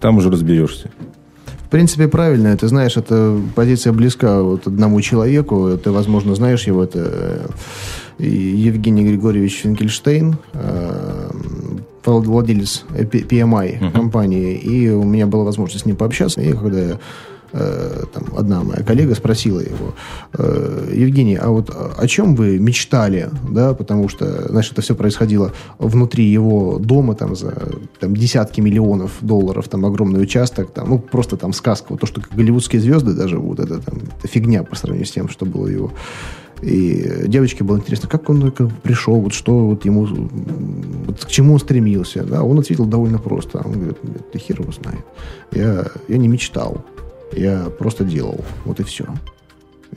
[0.00, 0.90] Там уже разберешься.
[1.68, 2.56] В принципе, правильно.
[2.56, 5.76] Ты знаешь, эта позиция близка вот одному человеку.
[5.76, 6.82] Ты, возможно, знаешь его.
[6.82, 7.46] Это
[8.18, 11.30] э, Евгений Григорьевич Финкельштейн, э,
[12.06, 13.92] владелец PMI uh-huh.
[13.92, 14.54] компании.
[14.54, 16.40] И у меня была возможность с ним пообщаться.
[16.40, 16.98] И когда я
[17.52, 19.94] Э, там, одна моя коллега спросила его,
[20.34, 25.52] э, Евгений, а вот о чем вы мечтали, да, потому что, значит, это все происходило
[25.78, 27.54] внутри его дома, там, за
[28.00, 32.20] там, десятки миллионов долларов, там, огромный участок, там, ну, просто там сказка, вот то, что
[32.30, 35.92] голливудские звезды даже, вот это, там, это фигня по сравнению с тем, что было его
[36.60, 40.06] и девочке было интересно, как он пришел, вот что вот ему,
[41.06, 42.24] вот к чему он стремился.
[42.24, 42.42] Да?
[42.42, 43.58] Он ответил довольно просто.
[43.64, 43.98] Он говорит,
[44.32, 45.04] ты хер его знает.
[45.52, 46.84] Я, я не мечтал.
[47.32, 48.44] Я просто делал.
[48.64, 49.06] Вот и все.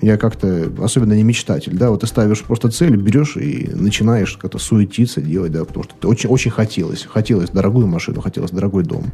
[0.01, 4.57] Я как-то, особенно не мечтатель, да, вот ты ставишь просто цель, берешь и начинаешь как-то
[4.57, 7.03] суетиться, делать, да, потому что очень, очень хотелось.
[7.03, 9.13] Хотелось дорогую машину, хотелось дорогой дом.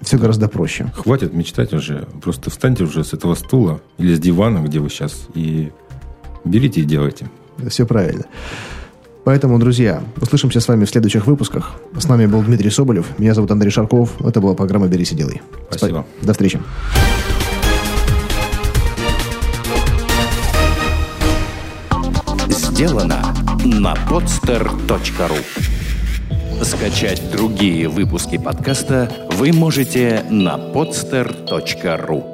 [0.00, 0.92] Все гораздо проще.
[0.94, 2.06] Хватит мечтать уже.
[2.22, 5.72] Просто встаньте уже с этого стула или с дивана, где вы сейчас, и
[6.44, 7.28] берите и делайте.
[7.68, 8.24] Все правильно.
[9.24, 11.72] Поэтому, друзья, услышимся с вами в следующих выпусках.
[11.96, 14.10] С нами был Дмитрий Соболев, меня зовут Андрей Шарков.
[14.20, 15.40] Это была программа «Берись и делай».
[15.70, 16.04] Спасибо.
[16.22, 16.60] До встречи.
[22.48, 23.22] Сделано
[23.64, 25.38] на podster.ru
[26.64, 32.31] Скачать другие выпуски подкаста вы можете на podster.ru